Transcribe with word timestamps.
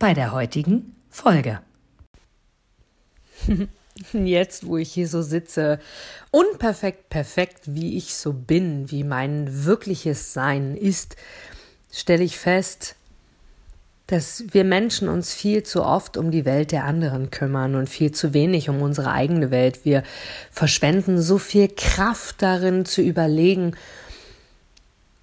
bei 0.00 0.14
der 0.14 0.32
heutigen 0.32 0.96
Folge. 1.10 1.60
Jetzt, 4.12 4.66
wo 4.66 4.78
ich 4.78 4.92
hier 4.92 5.06
so 5.06 5.22
sitze, 5.22 5.78
unperfekt 6.30 7.10
perfekt, 7.10 7.60
wie 7.66 7.96
ich 7.96 8.14
so 8.14 8.32
bin, 8.32 8.90
wie 8.90 9.04
mein 9.04 9.64
wirkliches 9.66 10.32
Sein 10.32 10.74
ist, 10.74 11.16
stelle 11.92 12.24
ich 12.24 12.38
fest, 12.38 12.96
dass 14.06 14.44
wir 14.50 14.64
Menschen 14.64 15.08
uns 15.08 15.34
viel 15.34 15.62
zu 15.64 15.84
oft 15.84 16.16
um 16.16 16.30
die 16.30 16.46
Welt 16.46 16.72
der 16.72 16.84
anderen 16.84 17.30
kümmern 17.30 17.74
und 17.74 17.90
viel 17.90 18.10
zu 18.10 18.32
wenig 18.32 18.70
um 18.70 18.80
unsere 18.80 19.12
eigene 19.12 19.50
Welt. 19.50 19.84
Wir 19.84 20.02
verschwenden 20.50 21.20
so 21.20 21.36
viel 21.36 21.68
Kraft 21.68 22.42
darin 22.42 22.86
zu 22.86 23.02
überlegen, 23.02 23.76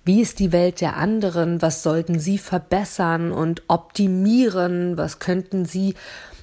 wie 0.08 0.22
ist 0.22 0.40
die 0.40 0.52
Welt 0.52 0.82
der 0.82 0.96
anderen, 0.96 1.62
was 1.62 1.84
sollten 1.84 2.18
sie 2.18 2.38
verbessern 2.38 3.32
und 3.32 3.64
optimieren, 3.68 4.98
was 4.98 5.20
könnten 5.20 5.66
sie 5.66 5.96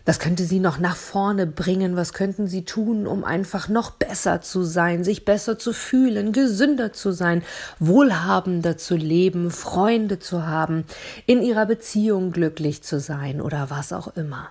was 0.06 0.18
könnte 0.18 0.44
sie 0.44 0.60
noch 0.60 0.78
nach 0.78 0.96
vorne 0.96 1.46
bringen? 1.46 1.96
Was 1.96 2.12
könnten 2.12 2.46
sie 2.46 2.66
tun, 2.66 3.06
um 3.06 3.24
einfach 3.24 3.70
noch 3.70 3.90
besser 3.90 4.42
zu 4.42 4.62
sein, 4.62 5.02
sich 5.02 5.24
besser 5.24 5.58
zu 5.58 5.72
fühlen, 5.72 6.32
gesünder 6.32 6.92
zu 6.92 7.10
sein, 7.10 7.42
wohlhabender 7.78 8.76
zu 8.76 8.96
leben, 8.96 9.50
Freunde 9.50 10.18
zu 10.18 10.46
haben, 10.46 10.84
in 11.24 11.40
ihrer 11.40 11.64
Beziehung 11.64 12.32
glücklich 12.32 12.82
zu 12.82 13.00
sein 13.00 13.40
oder 13.40 13.70
was 13.70 13.94
auch 13.94 14.14
immer? 14.14 14.50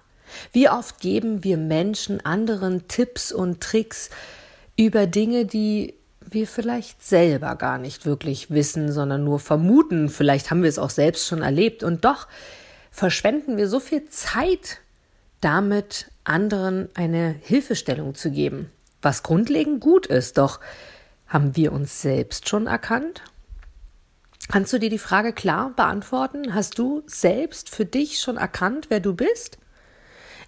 Wie 0.52 0.70
oft 0.70 1.00
geben 1.00 1.44
wir 1.44 1.58
Menschen 1.58 2.26
anderen 2.26 2.88
Tipps 2.88 3.32
und 3.32 3.62
Tricks 3.62 4.10
über 4.76 5.06
Dinge, 5.06 5.46
die 5.46 5.94
wir 6.30 6.48
vielleicht 6.48 7.04
selber 7.04 7.56
gar 7.56 7.78
nicht 7.78 8.06
wirklich 8.06 8.52
wissen, 8.52 8.92
sondern 8.92 9.24
nur 9.24 9.40
vermuten. 9.40 10.10
Vielleicht 10.10 10.52
haben 10.52 10.64
wir 10.64 10.70
es 10.70 10.80
auch 10.80 10.90
selbst 10.90 11.28
schon 11.28 11.42
erlebt 11.42 11.84
und 11.84 12.06
doch 12.06 12.28
verschwenden 12.92 13.58
wir 13.58 13.68
so 13.68 13.80
viel 13.80 14.06
Zeit 14.10 14.80
damit 15.42 16.12
anderen 16.24 16.90
eine 16.94 17.36
Hilfestellung 17.42 18.16
zu 18.16 18.32
geben, 18.32 18.72
was 19.02 19.24
grundlegend 19.24 19.82
gut 19.82 20.06
ist. 20.06 20.38
Doch 20.38 20.60
haben 21.28 21.56
wir 21.56 21.74
uns 21.74 22.02
selbst 22.02 22.48
schon 22.48 22.68
erkannt? 22.68 23.24
Kannst 24.50 24.74
du 24.74 24.78
dir 24.78 24.90
die 24.90 25.00
Frage 25.00 25.34
klar 25.34 25.72
beantworten? 25.76 26.54
Hast 26.54 26.78
du 26.78 27.04
selbst 27.08 27.70
für 27.70 27.86
dich 27.86 28.20
schon 28.20 28.38
erkannt, 28.38 28.88
wer 28.90 29.00
du 29.00 29.14
bist? 29.14 29.58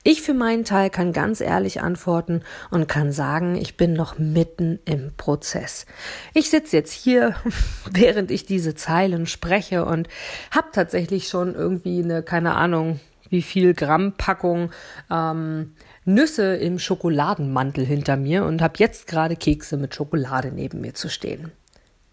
Ich 0.07 0.21
für 0.21 0.35
meinen 0.35 0.65
Teil 0.65 0.91
kann 0.91 1.13
ganz 1.13 1.41
ehrlich 1.41 1.81
antworten 1.81 2.43
und 2.69 2.87
kann 2.87 3.11
sagen, 3.11 3.55
ich 3.55 3.75
bin 3.75 3.93
noch 3.93 4.19
mitten 4.19 4.77
im 4.85 5.15
Prozess. 5.17 5.87
Ich 6.35 6.51
sitze 6.51 6.77
jetzt 6.77 6.91
hier, 6.91 7.35
während 7.91 8.29
ich 8.29 8.45
diese 8.45 8.75
Zeilen 8.75 9.25
spreche 9.25 9.83
und 9.83 10.07
habe 10.51 10.67
tatsächlich 10.71 11.27
schon 11.27 11.55
irgendwie 11.55 12.03
eine, 12.03 12.21
keine 12.21 12.53
Ahnung, 12.53 12.99
wie 13.31 13.41
viel 13.41 13.73
Gramm 13.73 14.13
Packung 14.15 14.69
ähm, 15.09 15.73
Nüsse 16.05 16.55
im 16.55 16.77
Schokoladenmantel 16.77 17.83
hinter 17.83 18.15
mir 18.15 18.45
und 18.45 18.61
habe 18.61 18.75
jetzt 18.77 19.07
gerade 19.07 19.35
Kekse 19.35 19.75
mit 19.75 19.95
Schokolade 19.95 20.51
neben 20.51 20.81
mir 20.81 20.93
zu 20.93 21.09
stehen. 21.09 21.51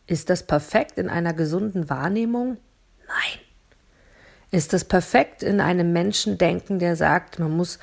Ist 0.07 0.31
das 0.31 0.47
perfekt 0.47 0.97
in 0.97 1.11
einer 1.11 1.35
gesunden 1.35 1.91
Wahrnehmung? 1.91 2.57
Nein. 3.07 3.52
Ist 4.53 4.73
das 4.73 4.85
perfekt 4.85 5.43
in 5.43 5.61
einem 5.61 5.93
Menschen 5.93 6.39
denken, 6.39 6.79
der 6.79 6.95
sagt, 6.95 7.41
man 7.41 7.51
muss 7.51 7.81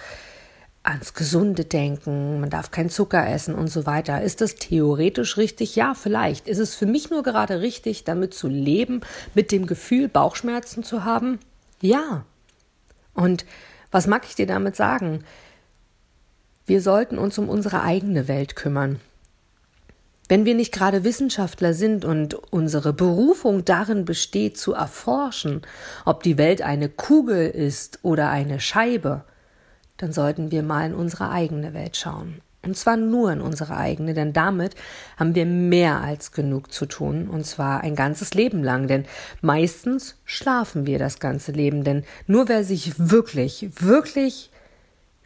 ans 0.83 1.13
Gesunde 1.13 1.65
denken, 1.65 2.39
man 2.39 2.49
darf 2.49 2.71
keinen 2.71 2.89
Zucker 2.89 3.27
essen 3.27 3.53
und 3.53 3.67
so 3.67 3.85
weiter. 3.85 4.21
Ist 4.21 4.39
das 4.39 4.55
theoretisch 4.55 5.35
richtig? 5.35 5.75
Ja, 5.75 5.93
vielleicht. 5.93 6.47
Ist 6.47 6.59
es 6.59 6.75
für 6.75 6.85
mich 6.85 7.09
nur 7.09 7.23
gerade 7.23 7.59
richtig, 7.59 8.05
damit 8.05 8.33
zu 8.33 8.47
leben, 8.47 9.01
mit 9.35 9.51
dem 9.51 9.65
Gefühl, 9.65 10.07
Bauchschmerzen 10.07 10.83
zu 10.83 11.03
haben? 11.03 11.39
Ja, 11.81 12.23
und 13.13 13.45
was 13.91 14.07
mag 14.07 14.23
ich 14.25 14.35
dir 14.35 14.47
damit 14.47 14.75
sagen? 14.75 15.25
Wir 16.65 16.81
sollten 16.81 17.17
uns 17.17 17.37
um 17.37 17.49
unsere 17.49 17.81
eigene 17.81 18.27
Welt 18.27 18.55
kümmern. 18.55 18.99
Wenn 20.29 20.45
wir 20.45 20.53
nicht 20.53 20.71
gerade 20.71 21.03
Wissenschaftler 21.03 21.73
sind 21.73 22.05
und 22.05 22.35
unsere 22.35 22.93
Berufung 22.93 23.65
darin 23.65 24.05
besteht, 24.05 24.59
zu 24.59 24.73
erforschen, 24.73 25.63
ob 26.05 26.21
die 26.21 26.37
Welt 26.37 26.61
eine 26.61 26.87
Kugel 26.87 27.49
ist 27.49 27.99
oder 28.03 28.29
eine 28.29 28.59
Scheibe, 28.59 29.23
dann 29.97 30.13
sollten 30.13 30.51
wir 30.51 30.61
mal 30.61 30.85
in 30.85 30.93
unsere 30.93 31.31
eigene 31.31 31.73
Welt 31.73 31.97
schauen. 31.97 32.41
Und 32.63 32.77
zwar 32.77 32.95
nur 32.95 33.31
in 33.31 33.41
unsere 33.41 33.75
eigene, 33.75 34.13
denn 34.13 34.31
damit 34.31 34.75
haben 35.17 35.33
wir 35.33 35.47
mehr 35.47 36.01
als 36.01 36.31
genug 36.31 36.71
zu 36.71 36.85
tun, 36.85 37.27
und 37.27 37.45
zwar 37.47 37.81
ein 37.81 37.95
ganzes 37.95 38.35
Leben 38.35 38.63
lang, 38.63 38.87
denn 38.87 39.05
meistens 39.41 40.15
schlafen 40.25 40.85
wir 40.85 40.99
das 40.99 41.19
ganze 41.19 41.53
Leben, 41.53 41.83
denn 41.83 42.03
nur 42.27 42.49
wer 42.49 42.63
sich 42.63 42.93
wirklich, 42.99 43.69
wirklich 43.79 44.51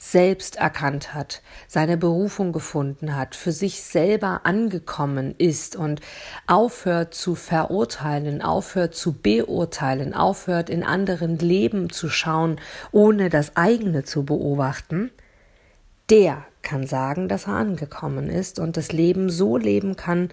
selbst 0.06 0.58
erkannt 0.58 1.14
hat, 1.14 1.42
seine 1.68 1.96
Berufung 1.96 2.52
gefunden 2.52 3.16
hat, 3.16 3.36
für 3.36 3.54
sich 3.54 3.82
selber 3.82 4.42
angekommen 4.44 5.34
ist 5.38 5.78
und 5.78 6.02
aufhört 6.46 7.14
zu 7.14 7.36
verurteilen, 7.36 8.42
aufhört 8.42 8.96
zu 8.96 9.14
beurteilen, 9.14 10.14
aufhört 10.14 10.70
in 10.70 10.84
anderen 10.84 11.38
Leben 11.40 11.90
zu 11.90 12.10
schauen, 12.10 12.60
ohne 12.92 13.30
das 13.30 13.56
eigene 13.56 14.04
zu 14.04 14.24
beobachten, 14.24 15.10
der 16.10 16.46
kann 16.62 16.86
sagen, 16.86 17.30
dass 17.30 17.48
er 17.48 17.54
angekommen 17.54 18.28
ist 18.28 18.60
und 18.60 18.76
das 18.76 18.92
Leben 18.92 19.30
so 19.30 19.56
leben 19.56 19.96
kann, 19.96 20.32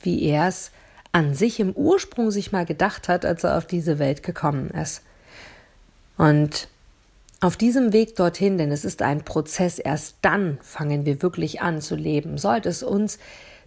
wie 0.00 0.22
er 0.22 0.46
es 0.46 0.70
an 1.10 1.34
sich 1.34 1.58
im 1.58 1.72
Ursprung 1.72 2.30
sich 2.30 2.52
mal 2.52 2.64
gedacht 2.64 3.08
hat, 3.08 3.24
als 3.24 3.42
er 3.42 3.58
auf 3.58 3.66
diese 3.66 3.98
Welt 3.98 4.22
gekommen 4.22 4.70
ist. 4.70 5.02
Und 6.16 6.68
auf 7.40 7.56
diesem 7.56 7.92
Weg 7.92 8.16
dorthin, 8.16 8.58
denn 8.58 8.72
es 8.72 8.84
ist 8.84 9.02
ein 9.02 9.24
Prozess, 9.24 9.78
erst 9.78 10.16
dann 10.22 10.58
fangen 10.60 11.06
wir 11.06 11.22
wirklich 11.22 11.60
an 11.60 11.80
zu 11.80 11.94
leben, 11.94 12.36
sollte 12.36 12.68
es 12.68 12.82
uns 12.82 13.18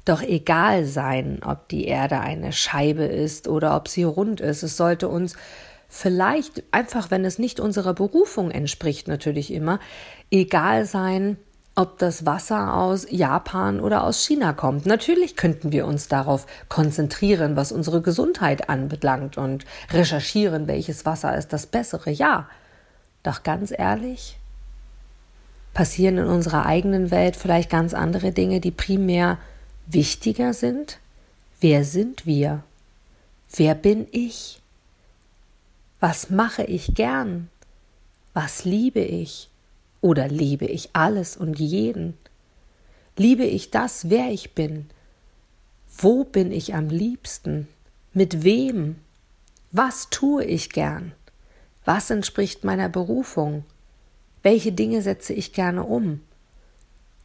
doch 0.03 0.21
egal 0.21 0.85
sein, 0.85 1.39
ob 1.45 1.69
die 1.69 1.85
Erde 1.85 2.19
eine 2.19 2.51
Scheibe 2.51 3.03
ist 3.03 3.47
oder 3.47 3.75
ob 3.75 3.87
sie 3.87 4.03
rund 4.03 4.41
ist. 4.41 4.63
Es 4.63 4.75
sollte 4.75 5.07
uns 5.07 5.35
vielleicht 5.87 6.63
einfach, 6.71 7.11
wenn 7.11 7.23
es 7.23 7.37
nicht 7.37 7.59
unserer 7.59 7.93
Berufung 7.93 8.49
entspricht, 8.51 9.07
natürlich 9.07 9.53
immer, 9.53 9.79
egal 10.31 10.85
sein, 10.85 11.37
ob 11.75 11.99
das 11.99 12.25
Wasser 12.25 12.75
aus 12.75 13.07
Japan 13.09 13.79
oder 13.79 14.03
aus 14.03 14.25
China 14.25 14.53
kommt. 14.53 14.85
Natürlich 14.85 15.35
könnten 15.37 15.71
wir 15.71 15.85
uns 15.85 16.07
darauf 16.09 16.45
konzentrieren, 16.67 17.55
was 17.55 17.71
unsere 17.71 18.01
Gesundheit 18.01 18.69
anbelangt 18.69 19.37
und 19.37 19.65
recherchieren, 19.91 20.67
welches 20.67 21.05
Wasser 21.05 21.37
ist 21.37 21.53
das 21.53 21.67
bessere. 21.67 22.09
Ja, 22.09 22.49
doch 23.23 23.43
ganz 23.43 23.73
ehrlich, 23.75 24.37
passieren 25.73 26.17
in 26.17 26.25
unserer 26.25 26.65
eigenen 26.65 27.11
Welt 27.11 27.35
vielleicht 27.35 27.69
ganz 27.69 27.93
andere 27.93 28.31
Dinge, 28.31 28.59
die 28.59 28.71
primär 28.71 29.37
wichtiger 29.87 30.53
sind? 30.53 30.99
Wer 31.59 31.85
sind 31.85 32.25
wir? 32.25 32.63
Wer 33.55 33.75
bin 33.75 34.07
ich? 34.11 34.61
Was 35.99 36.29
mache 36.29 36.63
ich 36.63 36.95
gern? 36.95 37.49
Was 38.33 38.65
liebe 38.65 39.01
ich? 39.01 39.49
Oder 40.01 40.27
liebe 40.27 40.65
ich 40.65 40.89
alles 40.93 41.37
und 41.37 41.59
jeden? 41.59 42.17
Liebe 43.17 43.43
ich 43.43 43.69
das, 43.69 44.09
wer 44.09 44.31
ich 44.31 44.55
bin? 44.55 44.89
Wo 45.97 46.23
bin 46.23 46.51
ich 46.51 46.73
am 46.73 46.89
liebsten? 46.89 47.67
Mit 48.13 48.43
wem? 48.43 48.95
Was 49.71 50.09
tue 50.09 50.43
ich 50.43 50.71
gern? 50.71 51.13
Was 51.85 52.09
entspricht 52.09 52.63
meiner 52.63 52.89
Berufung? 52.89 53.65
Welche 54.43 54.71
Dinge 54.71 55.01
setze 55.01 55.33
ich 55.33 55.53
gerne 55.53 55.83
um? 55.83 56.21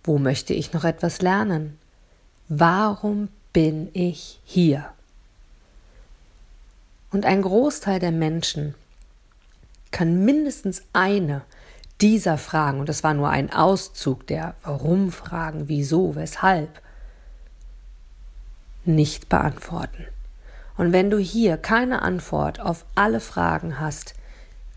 Wo 0.05 0.19
möchte 0.19 0.55
ich 0.55 0.73
noch 0.73 0.85
etwas 0.85 1.21
lernen? 1.21 1.79
Warum 2.49 3.29
bin 3.53 3.89
ich 3.93 4.41
hier? 4.45 4.91
Und 7.11 7.25
ein 7.25 7.43
Großteil 7.43 7.99
der 7.99 8.13
Menschen 8.13 8.75
kann 9.91 10.25
mindestens 10.25 10.83
eine 10.93 11.43
dieser 12.01 12.37
Fragen, 12.37 12.81
und 12.81 12.89
das 12.89 13.03
war 13.03 13.15
nur 13.15 13.31
ein 13.31 13.51
Auszug 13.53 14.27
der 14.27 14.55
Warum-Fragen, 14.63 15.69
wieso, 15.69 16.15
weshalb, 16.15 16.83
nicht 18.85 19.29
beantworten. 19.29 20.07
Und 20.77 20.93
wenn 20.93 21.11
du 21.11 21.19
hier 21.19 21.57
keine 21.57 22.03
Antwort 22.03 22.61
auf 22.61 22.85
alle 22.95 23.21
Fragen 23.21 23.81
hast, 23.81 24.15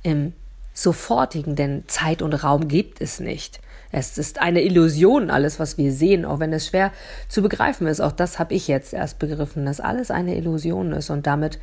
im 0.04 0.34
sofortigen, 0.74 1.56
denn 1.56 1.84
Zeit 1.88 2.22
und 2.22 2.34
Raum 2.34 2.68
gibt 2.68 3.02
es 3.02 3.20
nicht. 3.20 3.60
Es 3.92 4.20
ist 4.20 4.40
eine 4.40 4.62
Illusion, 4.62 5.32
alles, 5.32 5.60
was 5.60 5.78
wir 5.78 5.92
sehen, 5.92 6.24
auch 6.24 6.40
wenn 6.40 6.54
es 6.54 6.68
schwer 6.68 6.92
zu 7.28 7.42
begreifen 7.42 7.88
ist. 7.88 8.02
Auch 8.02 8.12
das 8.12 8.38
habe 8.38 8.54
ich 8.54 8.68
jetzt 8.68 8.94
erst 8.94 9.18
begriffen, 9.18 9.66
dass 9.66 9.80
alles 9.80 10.12
eine 10.12 10.36
Illusion 10.36 10.94
ist 10.94 11.10
und 11.10 11.26
damit, 11.26 11.60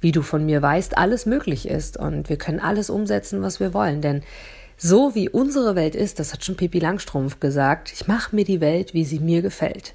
wie 0.00 0.12
du 0.12 0.20
von 0.20 0.44
mir 0.44 0.60
weißt, 0.60 0.98
alles 0.98 1.24
möglich 1.24 1.66
ist 1.66 1.96
und 1.96 2.28
wir 2.28 2.36
können 2.36 2.60
alles 2.60 2.90
umsetzen, 2.90 3.40
was 3.40 3.60
wir 3.60 3.72
wollen. 3.72 4.02
Denn 4.02 4.22
so 4.76 5.14
wie 5.14 5.30
unsere 5.30 5.74
Welt 5.74 5.94
ist, 5.94 6.18
das 6.18 6.32
hat 6.32 6.44
schon 6.44 6.56
Pippi 6.56 6.80
Langstrumpf 6.80 7.40
gesagt, 7.40 7.92
ich 7.92 8.06
mache 8.06 8.36
mir 8.36 8.44
die 8.44 8.60
Welt, 8.60 8.92
wie 8.92 9.04
sie 9.04 9.18
mir 9.18 9.40
gefällt. 9.40 9.94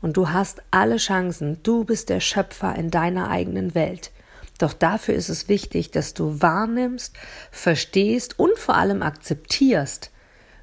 Und 0.00 0.16
du 0.16 0.30
hast 0.30 0.62
alle 0.70 0.98
Chancen, 0.98 1.58
du 1.64 1.84
bist 1.84 2.08
der 2.08 2.20
Schöpfer 2.20 2.76
in 2.76 2.90
deiner 2.90 3.28
eigenen 3.30 3.74
Welt. 3.74 4.12
Doch 4.58 4.72
dafür 4.72 5.14
ist 5.14 5.28
es 5.28 5.48
wichtig, 5.48 5.90
dass 5.90 6.14
du 6.14 6.40
wahrnimmst, 6.40 7.14
verstehst 7.50 8.38
und 8.38 8.58
vor 8.58 8.76
allem 8.76 9.02
akzeptierst, 9.02 10.10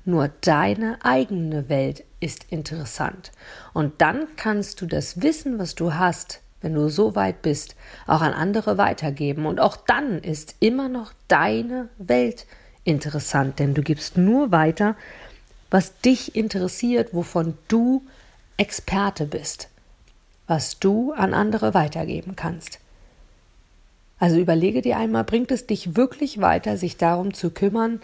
nur 0.05 0.29
deine 0.41 0.97
eigene 1.03 1.69
Welt 1.69 2.03
ist 2.19 2.45
interessant. 2.49 3.31
Und 3.73 4.01
dann 4.01 4.27
kannst 4.35 4.81
du 4.81 4.85
das 4.85 5.21
Wissen, 5.21 5.59
was 5.59 5.75
du 5.75 5.93
hast, 5.93 6.41
wenn 6.61 6.73
du 6.73 6.89
so 6.89 7.15
weit 7.15 7.41
bist, 7.41 7.75
auch 8.07 8.21
an 8.21 8.33
andere 8.33 8.77
weitergeben. 8.77 9.45
Und 9.45 9.59
auch 9.59 9.77
dann 9.77 10.19
ist 10.19 10.55
immer 10.59 10.89
noch 10.89 11.13
deine 11.27 11.89
Welt 11.97 12.45
interessant, 12.83 13.59
denn 13.59 13.73
du 13.73 13.81
gibst 13.81 14.17
nur 14.17 14.51
weiter, 14.51 14.95
was 15.69 15.99
dich 15.99 16.35
interessiert, 16.35 17.13
wovon 17.13 17.57
du 17.67 18.03
Experte 18.57 19.25
bist, 19.25 19.69
was 20.47 20.79
du 20.79 21.13
an 21.13 21.33
andere 21.33 21.73
weitergeben 21.73 22.35
kannst. 22.35 22.79
Also 24.23 24.37
überlege 24.37 24.81
dir 24.81 24.95
einmal, 24.95 25.25
bringt 25.25 25.51
es 25.51 25.67
dich 25.67 25.97
wirklich 25.97 26.39
weiter, 26.39 26.77
sich 26.77 26.95
darum 26.95 27.33
zu 27.33 27.49
kümmern, 27.49 27.99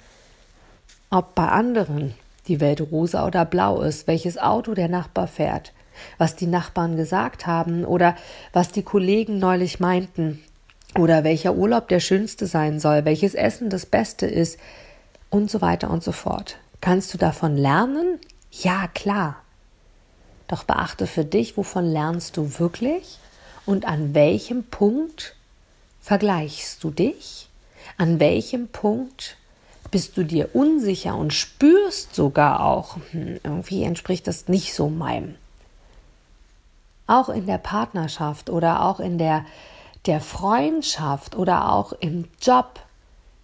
ob 1.10 1.34
bei 1.34 1.48
anderen 1.48 2.14
die 2.50 2.60
Welt 2.60 2.82
rosa 2.82 3.26
oder 3.26 3.46
blau 3.46 3.80
ist, 3.80 4.06
welches 4.06 4.38
Auto 4.38 4.74
der 4.74 4.90
Nachbar 4.90 5.28
fährt, 5.28 5.72
was 6.18 6.36
die 6.36 6.46
Nachbarn 6.46 6.98
gesagt 6.98 7.48
haben 7.48 7.86
oder 7.86 8.18
was 8.52 8.74
die 8.74 8.84
Kollegen 8.84 9.40
neulich 9.40 9.80
meinten 9.80 10.44
oder 10.98 11.24
welcher 11.24 11.54
Urlaub 11.56 11.88
der 11.88 12.02
schönste 12.02 12.48
sein 12.48 12.82
soll, 12.82 13.06
welches 13.06 13.34
Essen 13.34 13.70
das 13.70 13.86
Beste 13.86 14.26
ist 14.26 14.60
und 15.30 15.50
so 15.50 15.62
weiter 15.62 15.90
und 15.90 16.04
so 16.04 16.12
fort. 16.12 16.58
Kannst 16.82 17.14
du 17.14 17.18
davon 17.18 17.56
lernen? 17.56 18.20
Ja, 18.52 18.90
klar. 18.94 19.38
Doch 20.50 20.66
beachte 20.66 21.08
für 21.08 21.24
dich, 21.24 21.56
wovon 21.56 21.86
lernst 21.86 22.36
du 22.36 22.60
wirklich 22.60 23.20
und 23.66 23.88
an 23.88 24.14
welchem 24.14 24.66
Punkt 24.66 25.38
vergleichst 26.10 26.84
du 26.84 26.90
dich? 26.90 27.50
An 28.00 28.20
welchem 28.20 28.68
Punkt 28.68 29.38
bist 29.92 30.18
du 30.18 30.24
dir 30.24 30.56
unsicher 30.56 31.16
und 31.16 31.36
spürst 31.36 32.16
sogar 32.16 32.66
auch, 32.66 32.98
hm, 33.12 33.40
irgendwie 33.44 33.84
entspricht 33.84 34.26
das 34.26 34.48
nicht 34.48 34.74
so 34.74 34.90
meinem. 34.90 35.36
Auch 37.06 37.30
in 37.30 37.46
der 37.46 37.60
Partnerschaft 37.60 38.50
oder 38.50 38.86
auch 38.86 39.00
in 39.00 39.20
der, 39.20 39.46
der 40.08 40.20
Freundschaft 40.20 41.36
oder 41.36 41.72
auch 41.72 41.92
im 41.92 42.28
Job. 42.42 42.80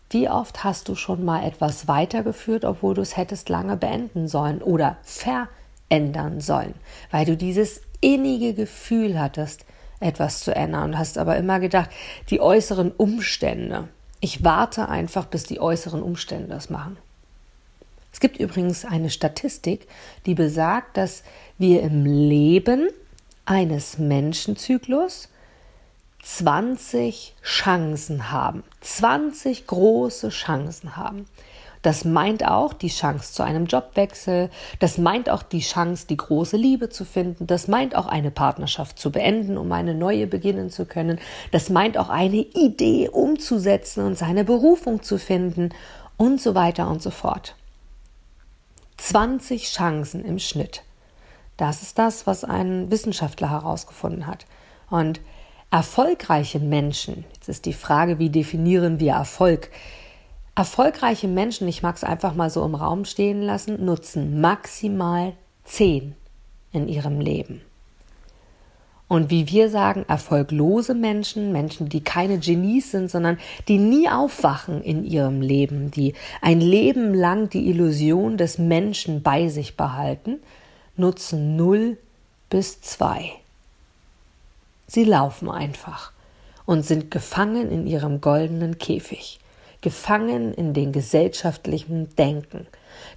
Wie 0.10 0.28
oft 0.28 0.64
hast 0.64 0.90
du 0.90 0.96
schon 0.96 1.24
mal 1.24 1.46
etwas 1.46 1.88
weitergeführt, 1.88 2.66
obwohl 2.66 2.96
du 2.96 3.04
es 3.04 3.16
hättest 3.16 3.48
lange 3.50 3.78
beenden 3.78 4.28
sollen 4.28 4.64
oder 4.64 4.98
verändern 5.04 6.42
sollen, 6.42 6.74
weil 7.12 7.28
du 7.28 7.38
dieses 7.38 7.82
innige 8.02 8.56
Gefühl 8.56 9.20
hattest, 9.20 9.66
etwas 10.00 10.42
zu 10.42 10.54
ändern 10.56 10.92
und 10.92 10.98
hast 10.98 11.18
aber 11.18 11.38
immer 11.38 11.60
gedacht, 11.60 11.90
die 12.30 12.42
äußeren 12.42 12.92
Umstände, 12.92 13.88
ich 14.20 14.44
warte 14.44 14.90
einfach, 14.90 15.26
bis 15.26 15.44
die 15.44 15.60
äußeren 15.60 16.02
Umstände 16.02 16.48
das 16.48 16.70
machen. 16.70 16.98
Es 18.12 18.20
gibt 18.20 18.38
übrigens 18.38 18.86
eine 18.86 19.10
Statistik, 19.10 19.88
die 20.26 20.36
besagt, 20.36 20.96
dass 20.96 21.24
wir 21.58 21.82
im 21.82 22.06
Leben 22.06 22.90
eines 23.46 23.98
Menschenzyklus 23.98 25.30
20 26.24 27.36
Chancen 27.44 28.32
haben. 28.32 28.64
20 28.82 29.68
große 29.68 30.30
Chancen 30.30 30.96
haben. 30.96 31.28
Das 31.86 32.04
meint 32.04 32.44
auch 32.48 32.74
die 32.74 32.88
Chance 32.88 33.32
zu 33.32 33.44
einem 33.44 33.68
Jobwechsel, 33.68 34.50
das 34.80 34.98
meint 34.98 35.30
auch 35.30 35.44
die 35.44 35.60
Chance, 35.60 36.08
die 36.08 36.18
große 36.18 36.58
Liebe 36.58 36.90
zu 36.90 37.06
finden, 37.06 37.46
das 37.46 37.68
meint 37.68 37.96
auch 37.96 38.08
eine 38.08 38.32
Partnerschaft 38.32 38.98
zu 38.98 39.12
beenden, 39.12 39.56
um 39.56 39.72
eine 39.72 39.94
neue 39.94 40.26
beginnen 40.26 40.72
zu 40.72 40.88
können, 40.88 41.20
das 41.52 41.70
meint 41.70 42.00
auch 42.00 42.10
eine 42.10 42.38
Idee 42.38 43.10
umzusetzen 43.10 44.04
und 44.04 44.18
seine 44.18 44.44
Berufung 44.44 45.04
zu 45.04 45.20
finden 45.20 45.70
und 46.18 46.42
so 46.42 46.56
weiter 46.56 46.90
und 46.90 47.04
so 47.04 47.12
fort. 47.12 47.56
20 48.98 49.72
Chancen 49.72 50.26
im 50.26 50.40
Schnitt. 50.40 50.82
Das 51.56 51.84
ist 51.84 52.00
das, 52.00 52.26
was 52.26 52.44
ein 52.44 52.90
Wissenschaftler 52.90 53.52
herausgefunden 53.52 54.26
hat. 54.26 54.48
Und 54.90 55.22
erfolgreiche 55.70 56.60
Menschen, 56.60 57.26
jetzt 57.36 57.48
ist 57.48 57.66
die 57.66 57.74
Frage, 57.74 58.18
wie 58.18 58.32
definieren 58.32 59.00
wir 59.00 59.14
Erfolg? 59.14 59.70
Erfolgreiche 60.58 61.28
Menschen, 61.28 61.68
ich 61.68 61.84
mag 61.84 61.98
es 61.98 62.06
einfach 62.06 62.34
mal 62.34 62.50
so 62.50 62.64
im 62.64 62.76
Raum 62.76 63.04
stehen 63.04 63.42
lassen, 63.42 63.84
nutzen 63.84 64.40
maximal 64.40 65.34
zehn 65.66 66.16
in 66.72 66.88
ihrem 66.88 67.20
Leben. 67.20 67.62
Und 69.10 69.30
wie 69.30 69.50
wir 69.50 69.70
sagen, 69.70 70.06
erfolglose 70.08 70.96
Menschen, 70.96 71.52
Menschen, 71.52 71.90
die 71.90 72.02
keine 72.02 72.40
Genies 72.40 72.92
sind, 72.92 73.12
sondern 73.12 73.38
die 73.68 73.78
nie 73.78 74.10
aufwachen 74.10 74.82
in 74.82 75.04
ihrem 75.04 75.42
Leben, 75.42 75.92
die 75.92 76.14
ein 76.42 76.62
Leben 76.62 77.14
lang 77.14 77.50
die 77.50 77.70
Illusion 77.70 78.38
des 78.38 78.58
Menschen 78.58 79.22
bei 79.22 79.50
sich 79.50 79.76
behalten, 79.76 80.40
nutzen 80.96 81.58
null 81.58 81.98
bis 82.50 82.82
zwei. 82.82 83.32
Sie 84.88 85.04
laufen 85.04 85.50
einfach 85.52 86.14
und 86.66 86.84
sind 86.86 87.12
gefangen 87.12 87.70
in 87.70 87.86
ihrem 87.86 88.22
goldenen 88.22 88.80
Käfig 88.80 89.40
gefangen 89.86 90.52
in 90.52 90.74
den 90.74 90.92
gesellschaftlichen 90.92 92.10
Denken, 92.16 92.66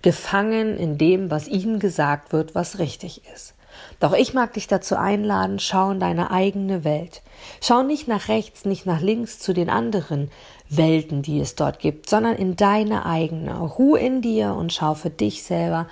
gefangen 0.03 0.77
in 0.77 0.99
dem, 0.99 1.31
was 1.31 1.49
ihnen 1.49 1.79
gesagt 1.79 2.31
wird, 2.31 2.55
was 2.55 2.79
richtig 2.79 3.23
ist. 3.35 3.55
Doch 4.01 4.13
ich 4.13 4.35
mag 4.35 4.53
dich 4.53 4.67
dazu 4.67 4.95
einladen, 4.95 5.61
schau 5.61 5.93
in 5.93 5.99
deine 5.99 6.31
eigene 6.31 6.85
Welt. 6.85 7.23
Schau 7.63 7.83
nicht 7.83 8.07
nach 8.07 8.29
rechts, 8.29 8.67
nicht 8.67 8.85
nach 8.85 9.01
links 9.01 9.39
zu 9.39 9.55
den 9.55 9.71
anderen 9.71 10.31
Welten, 10.69 11.23
die 11.23 11.41
es 11.41 11.55
dort 11.55 11.79
gibt, 11.79 12.11
sondern 12.11 12.37
in 12.37 12.55
deine 12.55 13.07
eigene. 13.07 13.59
Ruhe 13.59 13.99
in 13.99 14.21
dir 14.21 14.53
und 14.53 14.71
schau 14.71 14.93
für 14.93 15.09
dich 15.09 15.45
selber, 15.45 15.89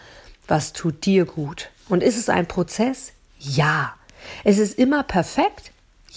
was 0.47 0.75
tut 0.75 1.07
dir 1.07 1.25
gut. 1.25 1.71
Und 1.89 2.03
ist 2.03 2.19
es 2.19 2.29
ein 2.29 2.47
Prozess? 2.47 3.15
Ja. 3.39 3.95
Es 4.45 4.59
ist 4.59 4.79
immer 4.79 5.05
perfekt? 5.05 5.73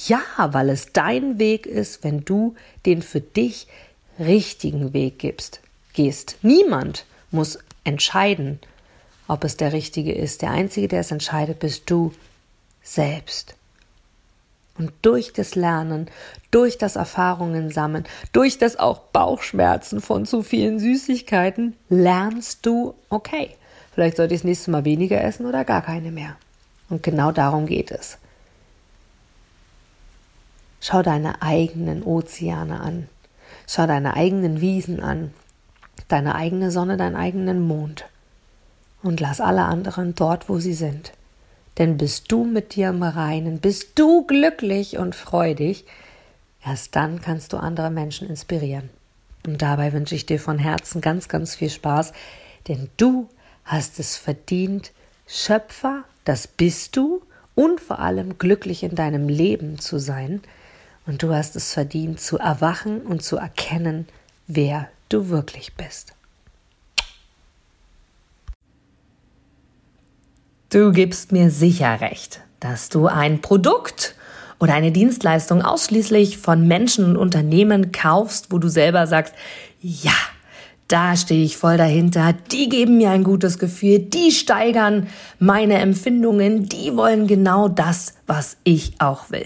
Ja, 0.07 0.19
weil 0.37 0.69
es 0.69 0.91
dein 0.91 1.39
Weg 1.39 1.65
ist, 1.65 2.03
wenn 2.03 2.25
du 2.25 2.55
den 2.85 3.01
für 3.01 3.21
dich 3.21 3.67
richtigen 4.19 4.93
Weg 4.93 5.19
gibst, 5.19 5.61
gehst. 5.93 6.37
Niemand 6.41 7.05
muss 7.31 7.59
entscheiden, 7.83 8.59
ob 9.27 9.43
es 9.43 9.57
der 9.57 9.73
richtige 9.73 10.13
ist. 10.13 10.41
Der 10.41 10.51
Einzige, 10.51 10.87
der 10.87 11.01
es 11.01 11.11
entscheidet, 11.11 11.59
bist 11.59 11.89
du 11.89 12.13
selbst. 12.83 13.55
Und 14.77 14.93
durch 15.01 15.33
das 15.33 15.55
Lernen, 15.55 16.09
durch 16.51 16.77
das 16.77 16.95
Erfahrungen 16.95 17.69
sammeln, 17.69 18.05
durch 18.31 18.57
das 18.57 18.77
auch 18.79 18.99
Bauchschmerzen 18.99 20.01
von 20.01 20.25
zu 20.25 20.41
vielen 20.41 20.79
Süßigkeiten, 20.79 21.75
lernst 21.89 22.65
du, 22.65 22.95
okay, 23.09 23.49
vielleicht 23.93 24.17
sollte 24.17 24.33
ich 24.33 24.41
das 24.41 24.45
nächste 24.45 24.71
Mal 24.71 24.85
weniger 24.85 25.21
essen 25.21 25.45
oder 25.45 25.65
gar 25.65 25.81
keine 25.81 26.11
mehr. 26.11 26.37
Und 26.89 27.03
genau 27.03 27.31
darum 27.31 27.65
geht 27.65 27.91
es. 27.91 28.17
Schau 30.81 31.03
deine 31.03 31.41
eigenen 31.41 32.01
Ozeane 32.03 32.79
an. 32.79 33.09
Schau 33.71 33.85
deine 33.85 34.15
eigenen 34.15 34.61
Wiesen 34.61 34.99
an, 34.99 35.31
deine 36.07 36.33
eigene 36.33 36.71
Sonne, 36.71 36.97
deinen 36.97 37.15
eigenen 37.15 37.67
Mond 37.67 38.05
und 39.03 39.19
lass 39.19 39.39
alle 39.39 39.61
anderen 39.61 40.15
dort, 40.15 40.49
wo 40.49 40.57
sie 40.57 40.73
sind. 40.73 41.11
Denn 41.77 41.95
bist 41.95 42.31
du 42.31 42.45
mit 42.45 42.73
dir 42.73 42.89
im 42.89 43.03
Reinen, 43.03 43.59
bist 43.59 43.99
du 43.99 44.25
glücklich 44.25 44.97
und 44.97 45.13
freudig, 45.13 45.85
erst 46.65 46.95
dann 46.95 47.21
kannst 47.21 47.53
du 47.53 47.57
andere 47.57 47.91
Menschen 47.91 48.27
inspirieren. 48.27 48.89
Und 49.45 49.61
dabei 49.61 49.93
wünsche 49.93 50.15
ich 50.15 50.25
dir 50.25 50.39
von 50.39 50.57
Herzen 50.57 50.99
ganz, 50.99 51.27
ganz 51.27 51.53
viel 51.53 51.69
Spaß, 51.69 52.13
denn 52.67 52.89
du 52.97 53.29
hast 53.65 53.99
es 53.99 54.17
verdient, 54.17 54.93
Schöpfer, 55.27 56.05
das 56.25 56.47
bist 56.47 56.97
du, 56.97 57.21
und 57.53 57.81
vor 57.81 57.99
allem 57.99 58.39
glücklich 58.39 58.81
in 58.81 58.95
deinem 58.95 59.29
Leben 59.29 59.77
zu 59.77 59.99
sein, 59.99 60.41
und 61.05 61.23
du 61.23 61.33
hast 61.33 61.55
es 61.55 61.73
verdient 61.73 62.19
zu 62.19 62.37
erwachen 62.37 63.01
und 63.01 63.23
zu 63.23 63.37
erkennen, 63.37 64.07
wer 64.47 64.89
du 65.09 65.29
wirklich 65.29 65.73
bist. 65.75 66.13
Du 70.69 70.91
gibst 70.91 71.31
mir 71.31 71.49
sicher 71.49 71.99
recht, 71.99 72.41
dass 72.59 72.89
du 72.89 73.07
ein 73.07 73.41
Produkt 73.41 74.15
oder 74.59 74.73
eine 74.73 74.91
Dienstleistung 74.91 75.63
ausschließlich 75.63 76.37
von 76.37 76.67
Menschen 76.67 77.05
und 77.05 77.17
Unternehmen 77.17 77.91
kaufst, 77.91 78.51
wo 78.51 78.59
du 78.59 78.67
selber 78.67 79.07
sagst, 79.07 79.33
ja, 79.81 80.13
da 80.87 81.15
stehe 81.15 81.43
ich 81.43 81.57
voll 81.57 81.77
dahinter, 81.77 82.33
die 82.51 82.67
geben 82.67 82.97
mir 82.97 83.11
ein 83.11 83.23
gutes 83.23 83.59
Gefühl, 83.59 83.99
die 83.99 84.31
steigern 84.31 85.07
meine 85.39 85.79
Empfindungen, 85.79 86.67
die 86.67 86.95
wollen 86.95 87.27
genau 87.27 87.67
das, 87.67 88.15
was 88.27 88.57
ich 88.63 88.93
auch 88.99 89.29
will. 89.29 89.45